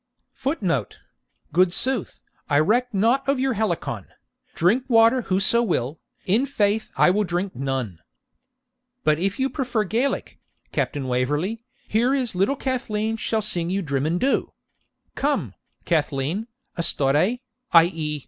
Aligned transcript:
[Footnote: 0.33 0.97
Good 1.53 1.71
sooth, 1.71 2.23
I 2.49 2.57
reck 2.57 2.91
nought 2.91 3.29
of 3.29 3.39
your 3.39 3.53
Helicon; 3.53 4.07
Drink 4.55 4.83
water 4.87 5.21
whoso 5.21 5.61
will, 5.61 5.99
in 6.25 6.47
faith 6.47 6.89
I 6.97 7.11
will 7.11 7.23
drink 7.23 7.55
none.] 7.55 7.99
But 9.03 9.19
if 9.19 9.39
you 9.39 9.47
prefer 9.47 9.83
the 9.83 9.89
Gaelic, 9.89 10.39
Captain 10.71 11.05
Waverley, 11.07 11.63
here 11.87 12.15
is 12.15 12.33
little 12.33 12.55
Cathleen 12.55 13.15
shall 13.15 13.43
sing 13.43 13.69
you 13.69 13.83
Drimmindhu. 13.83 14.47
Come, 15.13 15.53
Cathleen, 15.85 16.47
astore 16.75 17.35
(i.e. 17.73 18.19